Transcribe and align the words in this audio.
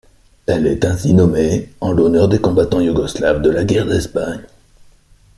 Elle 0.47 0.65
est 0.65 0.83
ainsi 0.83 1.13
nommée 1.13 1.69
en 1.79 1.91
l'honneur 1.91 2.27
des 2.27 2.39
combattants 2.41 2.81
yougoslaves 2.81 3.43
de 3.43 3.51
la 3.51 3.63
Guerre 3.63 3.85
d'Espagne. 3.85 4.41